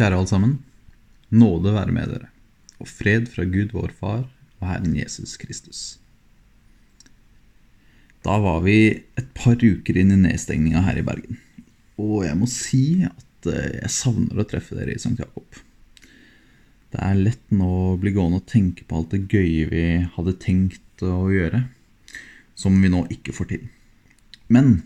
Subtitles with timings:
[0.00, 0.52] Kjære alle sammen.
[1.28, 2.28] Nåde være med dere,
[2.80, 4.22] og fred fra Gud vår Far
[4.56, 5.80] og Herren Jesus Kristus.
[8.24, 8.78] Da var vi
[9.20, 11.36] et par uker inn i nedstengninga her i Bergen.
[12.00, 15.18] Og jeg må si at eh, jeg savner å treffe dere i St.
[15.20, 15.60] Jakob.
[16.96, 20.38] Det er lett nå å bli gående og tenke på alt det gøye vi hadde
[20.40, 21.66] tenkt å gjøre,
[22.56, 23.68] som vi nå ikke får til.
[24.48, 24.78] Men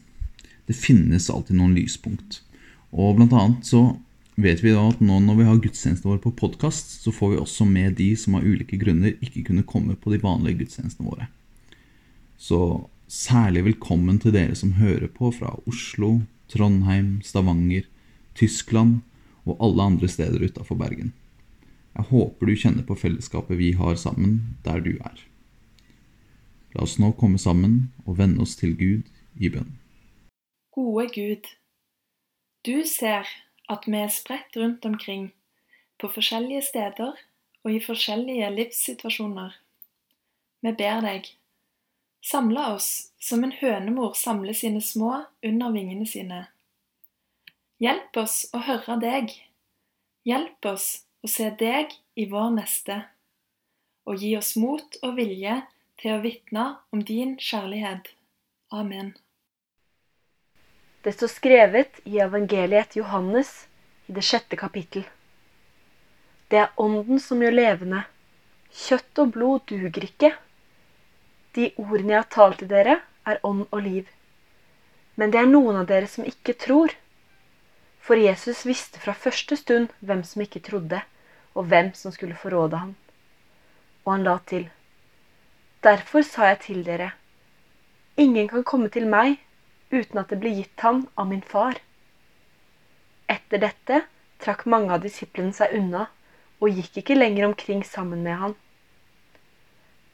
[0.67, 2.41] det finnes alltid noen lyspunkt.
[2.91, 3.93] Og blant annet så
[4.35, 7.41] vet vi da at nå når vi har gudstjenestene våre på podkast, så får vi
[7.43, 11.29] også med de som av ulike grunner ikke kunne komme på de vanlige gudstjenestene våre.
[12.39, 12.59] Så
[13.07, 17.87] særlig velkommen til dere som hører på fra Oslo, Trondheim, Stavanger,
[18.35, 19.03] Tyskland
[19.45, 21.13] og alle andre steder utafor Bergen.
[21.95, 25.15] Jeg håper du kjenner på fellesskapet vi har sammen der du er.
[26.75, 29.07] La oss nå komme sammen og vende oss til Gud
[29.39, 29.77] i bønn.
[30.75, 31.47] Gode Gud,
[32.67, 33.31] du ser
[33.71, 35.33] at vi er spredt rundt omkring,
[36.01, 37.15] på forskjellige steder
[37.65, 39.55] og i forskjellige livssituasjoner.
[40.65, 41.29] Vi ber deg,
[42.25, 42.91] samle oss
[43.21, 45.13] som en hønemor samler sine små
[45.45, 46.45] under vingene sine.
[47.81, 49.33] Hjelp oss å høre deg.
[50.25, 50.89] Hjelp oss
[51.25, 53.01] å se deg i vår neste,
[54.09, 55.59] og gi oss mot og vilje
[56.01, 58.13] til å vitne om din kjærlighet.
[58.73, 59.15] Amen.
[61.05, 63.67] Det står skrevet i evangeliet Johannes
[64.07, 65.05] i det sjette kapittel.
[66.49, 68.01] Det er Ånden som gjør levende.
[68.73, 70.31] Kjøtt og blod duger ikke.
[71.53, 72.97] De ordene jeg har talt til dere,
[73.29, 74.09] er ånd og liv.
[75.21, 76.97] Men det er noen av dere som ikke tror.
[78.01, 81.05] For Jesus visste fra første stund hvem som ikke trodde,
[81.53, 82.97] og hvem som skulle forråde ham.
[84.09, 84.71] Og han la til.
[85.85, 87.13] Derfor sa jeg til dere,
[88.17, 89.44] ingen kan komme til meg
[89.91, 91.81] uten at det ble gitt ham av min far.
[93.29, 94.03] Etter dette
[94.45, 96.09] trakk mange av disiplene seg unna
[96.61, 98.55] og gikk ikke lenger omkring sammen med han.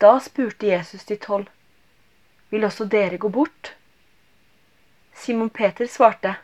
[0.01, 1.49] Da spurte Jesus de tolv,
[2.51, 3.75] vil også dere gå bort?
[5.15, 6.37] Simon Peter svarte,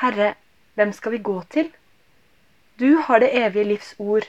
[0.00, 0.34] Herre,
[0.74, 1.72] hvem skal vi gå til?
[2.78, 4.26] Du har det evige livs ord,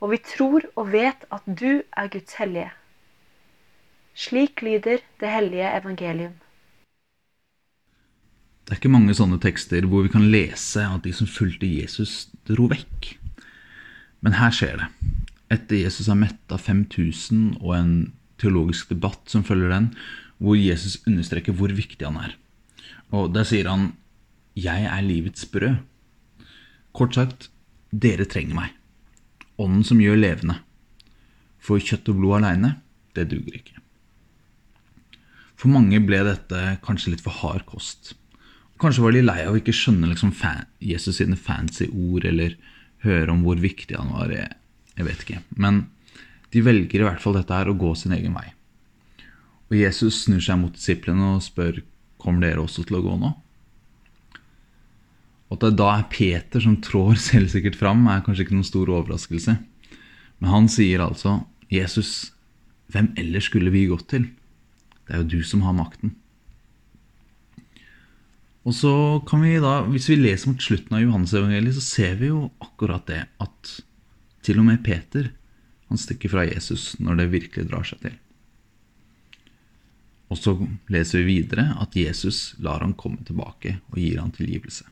[0.00, 2.72] og vi tror og vet at du er Guds hellige.
[4.14, 6.34] Slik lyder det hellige evangelium.
[8.68, 12.26] Det er ikke mange sånne tekster hvor vi kan lese at de som fulgte Jesus,
[12.44, 13.14] dro vekk.
[14.20, 14.88] Men her skjer det.
[15.56, 17.94] Etter Jesus har metta 5000 og en
[18.36, 19.88] teologisk debatt som følger den,
[20.36, 22.36] hvor Jesus understreker hvor viktig han er.
[23.08, 23.94] Og der sier han
[24.52, 25.80] 'Jeg er livets brød'.
[26.92, 27.48] Kort sagt,
[27.90, 28.70] dere trenger meg.
[29.58, 30.60] Ånden som gjør levende.
[31.58, 32.82] For kjøtt og blod aleine,
[33.14, 33.80] det duger ikke.
[35.56, 38.14] For mange ble dette kanskje litt for hard kost.
[38.78, 42.54] Kanskje var de lei av å ikke skjønne liksom fan, Jesus sine fancy ord, eller
[43.02, 44.30] høre om hvor viktig han var.
[44.34, 44.52] Jeg,
[44.94, 45.42] jeg, vet ikke.
[45.58, 45.82] Men
[46.54, 48.46] de velger i hvert fall dette her å gå sin egen vei.
[49.68, 51.82] Og Jesus snur seg mot disiplene og spør
[52.18, 53.34] kommer dere også til å gå nå.
[55.48, 58.90] Og at det da er Peter som trår selvsikkert fram, er kanskje ikke noen stor
[58.92, 59.58] overraskelse.
[60.38, 62.32] Men han sier altså, 'Jesus,
[62.94, 64.30] hvem ellers skulle vi gått til?'
[65.08, 66.14] Det er jo du som har makten.
[68.68, 68.92] Og så
[69.24, 73.06] kan vi da, Hvis vi leser mot slutten av Johannes-evangeliet, så ser vi jo akkurat
[73.08, 73.74] det at
[74.44, 75.30] til og med Peter
[75.88, 78.16] han stikker fra Jesus når det virkelig drar seg til.
[80.28, 80.52] Og så
[80.92, 84.84] leser vi videre at Jesus lar han komme tilbake og gir han tilgivelse.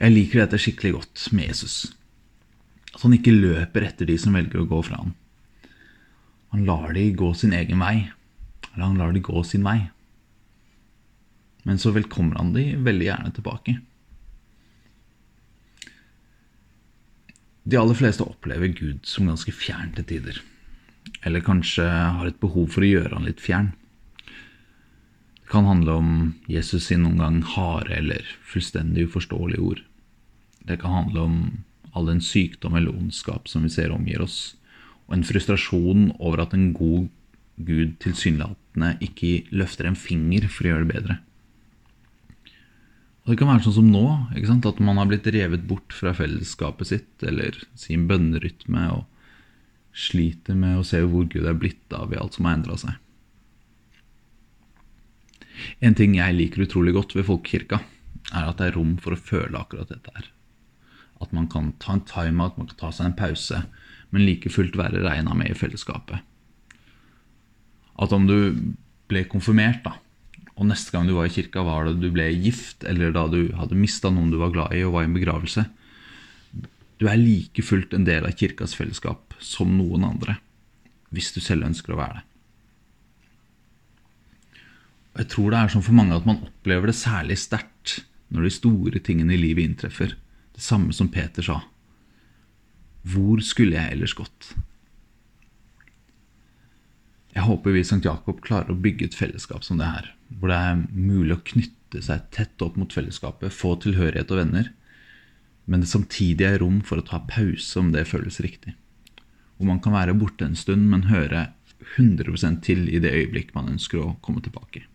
[0.00, 1.76] Jeg liker dette skikkelig godt med Jesus.
[2.94, 5.12] At han ikke løper etter de som velger å gå fra ham.
[6.56, 8.08] Han lar de gå sin egen vei,
[8.72, 9.90] eller han lar de gå sin vei.
[11.66, 13.78] Men så velkommer han de veldig gjerne tilbake.
[17.66, 20.38] De aller fleste opplever Gud som ganske fjern til tider.
[21.26, 23.72] Eller kanskje har et behov for å gjøre han litt fjern.
[25.42, 26.12] Det kan handle om
[26.50, 29.82] Jesus sin noen gang harde eller fullstendig uforståelige ord.
[30.66, 31.36] Det kan handle om
[31.96, 34.54] all den sykdom eller ondskap som vi ser omgir oss,
[35.06, 37.08] og en frustrasjon over at en god
[37.56, 41.16] Gud tilsynelatende ikke løfter en finger for å gjøre det bedre.
[43.26, 44.04] Og Det kan være sånn som nå,
[44.70, 49.02] at man har blitt revet bort fra fellesskapet sitt eller sin bønnerytme og
[49.96, 52.94] sliter med å se hvor Gud er blitt av i alt som har endra seg.
[55.82, 57.80] En ting jeg liker utrolig godt ved folkekirka,
[58.30, 60.30] er at det er rom for å føle akkurat dette her.
[61.18, 63.64] At man kan ta en time-out, man kan ta seg en pause,
[64.14, 66.22] men like fullt være regna med i fellesskapet.
[67.98, 68.38] At om du
[69.10, 69.96] ble konfirmert, da,
[70.56, 73.52] og neste gang du var i kirka, var da du ble gift, eller da du
[73.58, 75.66] hadde mista noen du var glad i og var i en begravelse.
[76.96, 80.38] Du er like fullt en del av kirkas fellesskap som noen andre,
[81.12, 82.24] hvis du selv ønsker å være det.
[85.12, 87.98] Og Jeg tror det er sånn for mange at man opplever det særlig sterkt
[88.32, 90.16] når de store tingene i livet inntreffer.
[90.56, 91.60] Det samme som Peter sa.
[93.06, 94.54] Hvor skulle jeg ellers gått?
[97.36, 98.00] Jeg håper vi i St.
[98.00, 100.08] Jakob klarer å bygge et fellesskap som det her,
[100.40, 104.70] hvor det er mulig å knytte seg tett opp mot fellesskapet, få tilhørighet og venner,
[105.68, 108.72] men det samtidig er rom for å ta pause om det føles riktig.
[109.56, 111.50] Hvor man kan være borte en stund, men høre
[111.98, 114.86] 100% til i det øyeblikk man ønsker å komme tilbake.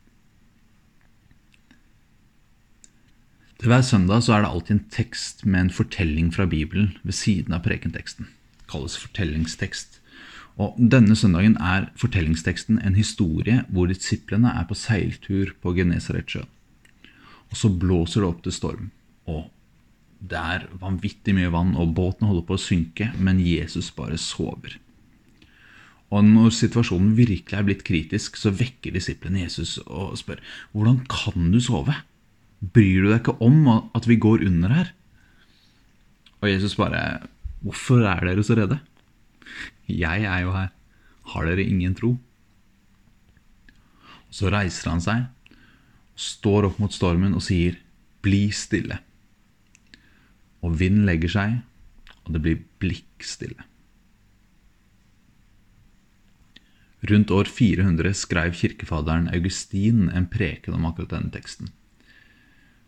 [3.62, 7.14] Til hver søndag så er det alltid en tekst med en fortelling fra Bibelen ved
[7.14, 8.32] siden av prekenteksten.
[8.58, 10.01] Det kalles fortellingstekst.
[10.60, 16.50] Og Denne søndagen er fortellingsteksten en historie hvor disiplene er på seiltur på Genesaretsjøen.
[17.52, 18.92] Og så blåser det opp til storm.
[19.28, 19.50] Og
[20.22, 24.78] det er vanvittig mye vann, og båten holder på å synke, men Jesus bare sover.
[26.12, 30.42] Og når situasjonen virkelig er blitt kritisk, så vekker disiplene Jesus og spør
[30.76, 31.96] hvordan kan du sove?
[32.62, 34.92] Bryr du deg ikke om at vi går under her?
[36.42, 37.24] Og Jesus bare
[37.62, 38.80] Hvorfor er dere så redde?
[40.00, 40.70] Jeg er jo her.
[41.34, 42.16] Har dere ingen tro?
[44.32, 45.26] Så reiser han seg,
[46.16, 47.78] står opp mot stormen og sier,
[48.22, 49.02] 'Bli stille'.
[50.62, 51.60] Og vinden legger seg,
[52.26, 53.66] og det blir blikkstille.
[57.10, 61.72] Rundt år 400 skrev kirkefaderen Augustin en preken om akkurat denne teksten.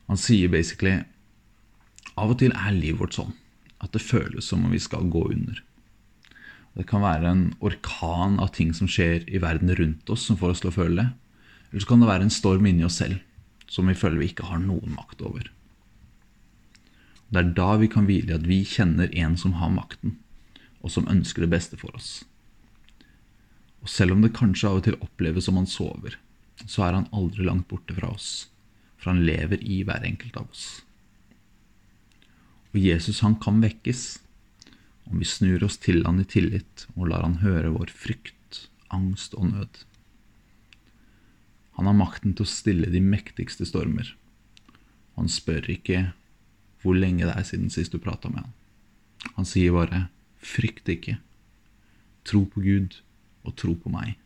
[0.06, 1.00] Han sier basically
[2.14, 3.34] Av og til er livet vårt sånn
[3.82, 5.64] at det føles som om vi skal gå under.
[6.74, 10.56] Det kan være en orkan av ting som skjer i verden rundt oss, som får
[10.56, 11.10] oss til å føle det.
[11.70, 13.22] Eller så kan det være en storm inni oss selv
[13.70, 15.48] som vi føler vi ikke har noen makt over.
[17.34, 20.20] Det er da vi kan hvile i at vi kjenner en som har makten,
[20.86, 22.22] og som ønsker det beste for oss.
[23.82, 26.20] Og selv om det kanskje av og til oppleves som han sover,
[26.70, 28.46] så er han aldri langt borte fra oss
[29.04, 30.68] for han lever i hver enkelt av oss.
[32.72, 34.23] Og Jesus han kan vekkes
[35.10, 39.36] om vi snur oss til han i tillit og lar han høre vår frykt, angst
[39.36, 39.84] og nød.
[41.78, 44.14] Han har makten til å stille de mektigste stormer.
[45.18, 46.12] Han spør ikke
[46.84, 48.54] hvor lenge det er siden sist du prata med han.
[49.38, 50.10] Han sier bare
[50.44, 51.20] 'frykt ikke',
[52.28, 53.00] tro på Gud
[53.44, 54.18] og tro på meg.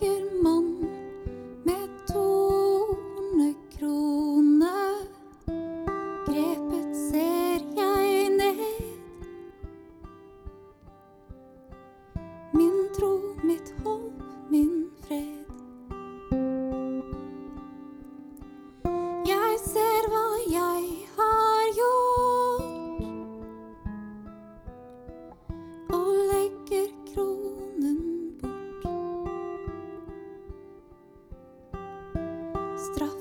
[0.00, 0.29] get
[32.80, 33.19] страх.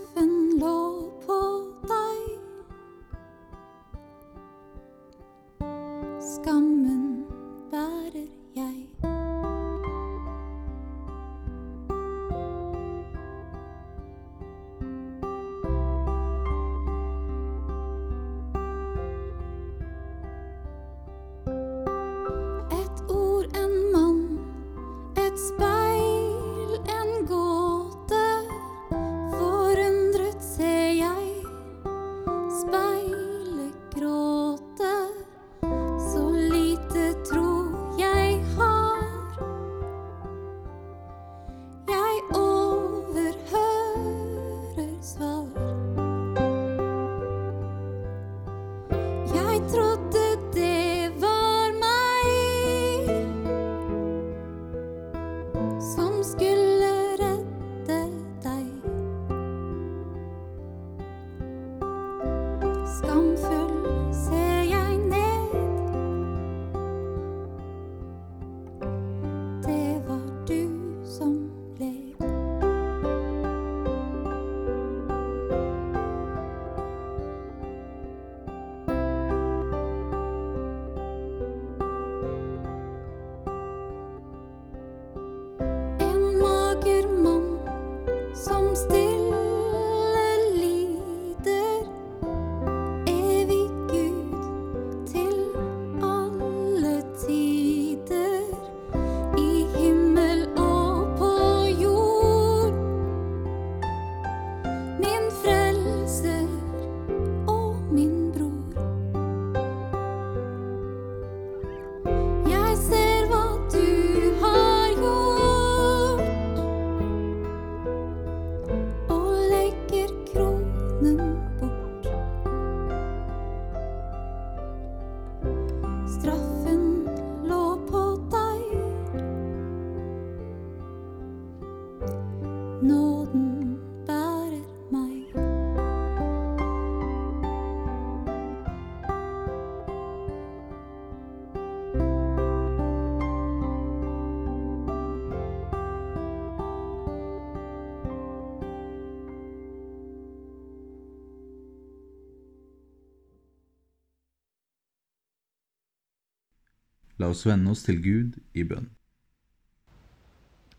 [157.20, 158.88] La oss vende oss til Gud i bønn.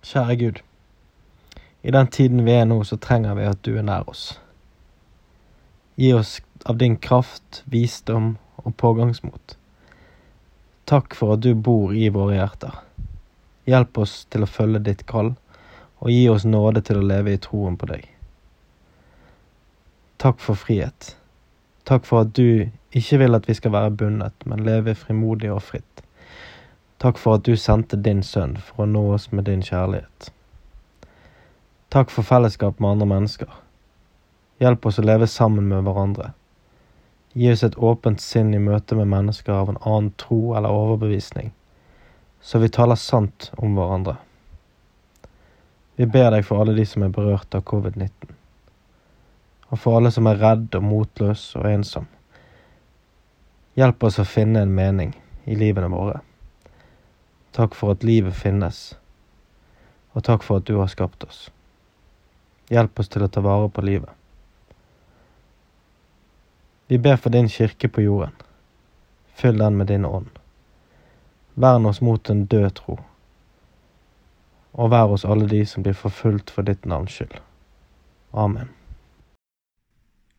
[0.00, 0.60] Kjære Gud.
[1.82, 4.38] I den tiden vi er nå, så trenger vi at du er nær oss.
[6.00, 9.56] Gi oss av din kraft, visdom og pågangsmot.
[10.88, 12.80] Takk for at du bor i våre hjerter.
[13.68, 15.34] Hjelp oss til å følge ditt kall,
[16.00, 18.08] og gi oss nåde til å leve i troen på deg.
[20.20, 21.14] Takk for frihet.
[21.84, 25.62] Takk for at du ikke vil at vi skal være bundet, men leve frimodig og
[25.68, 26.02] fritt.
[27.00, 30.28] Takk for at du sendte din sønn for å nå oss med din kjærlighet.
[31.88, 33.54] Takk for fellesskap med andre mennesker.
[34.60, 36.34] Hjelp oss å leve sammen med hverandre.
[37.32, 41.54] Gi oss et åpent sinn i møte med mennesker av en annen tro eller overbevisning,
[42.44, 44.18] så vi taler sant om hverandre.
[45.96, 48.36] Vi ber deg for alle de som er berørt av covid-19,
[49.72, 52.10] og for alle som er redd og motløs og ensom.
[53.80, 55.16] Hjelp oss å finne en mening
[55.48, 56.20] i livene våre.
[57.52, 58.94] Takk for at livet finnes,
[60.14, 61.48] og takk for at du har skapt oss.
[62.70, 64.10] Hjelp oss til å ta vare på livet.
[66.90, 68.34] Vi ber for din kirke på jorden.
[69.34, 70.30] Fyll den med din ånd.
[71.54, 72.96] Vern oss mot en død tro,
[74.72, 77.34] og vær oss alle de som blir forfulgt for ditt navns skyld.
[78.30, 78.70] Amen.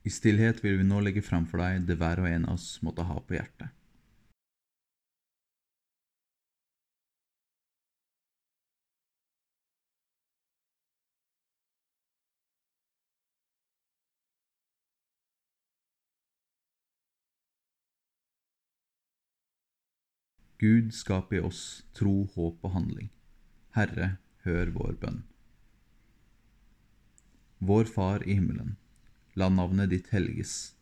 [0.03, 2.79] I stillhet vil vi nå legge fram for deg det hver og en av oss
[2.81, 3.69] måtte ha på hjertet.
[20.61, 23.07] Gud skap i oss tro, håp og handling.
[23.73, 25.23] Herre, hør vår bønn.
[27.57, 28.75] Vår Far i himmelen.
[29.33, 30.75] La navnet ditt helges.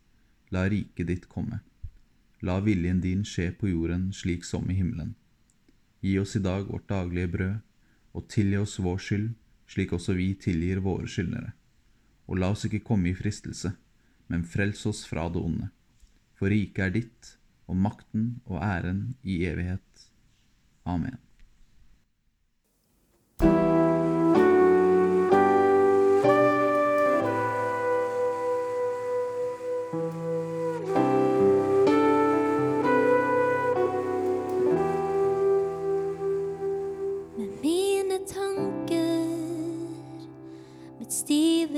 [0.52, 1.62] La riket ditt komme.
[2.44, 5.16] La viljen din skje på jorden slik som i himmelen.
[6.04, 7.58] Gi oss i dag vårt daglige brød,
[8.12, 9.32] og tilgi oss vår skyld,
[9.72, 11.54] slik også vi tilgir våre skyldnere.
[12.28, 13.78] Og la oss ikke komme i fristelse,
[14.28, 15.72] men frels oss fra det onde.
[16.36, 17.36] For riket er ditt,
[17.70, 20.06] og makten og æren i evighet.
[20.86, 21.20] Amen.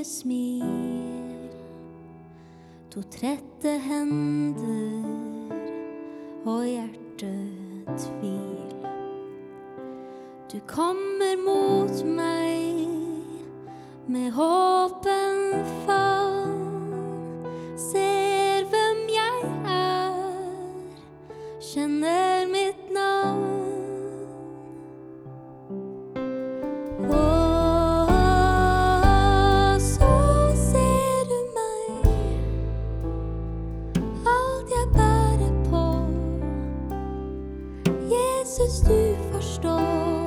[0.01, 1.49] Smil,
[2.89, 5.30] to trette hender
[6.45, 8.11] og hjertet.
[10.51, 12.87] Du kommer mot meg
[14.07, 16.57] med åpen favn,
[17.77, 20.17] ser hvem jeg er,
[21.61, 22.20] kjenner
[38.51, 40.20] Jesus, du forstår.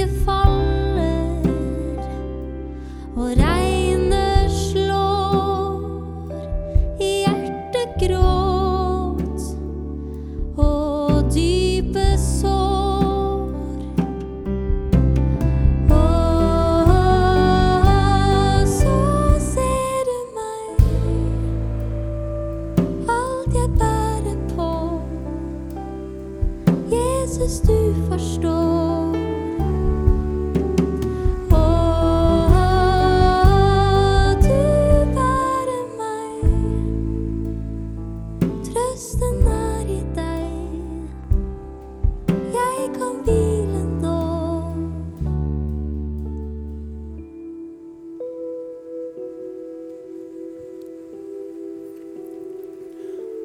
[0.00, 0.39] you fall.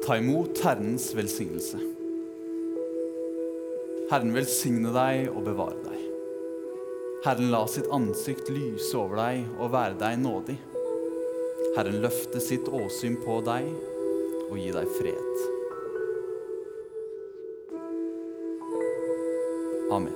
[0.06, 1.80] Ta imot Herrens velsignelse.
[4.06, 6.04] Herren velsigne deg og bevare deg.
[7.24, 10.54] Herren la sitt ansikt lyse over deg og være deg nådig.
[11.74, 13.66] Herren løfte sitt åsyn på deg
[14.46, 15.42] og gi deg fred.
[19.90, 20.14] Amen.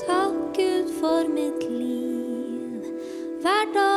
[0.00, 2.88] Takk Gud for mitt liv,
[3.44, 3.95] hver dag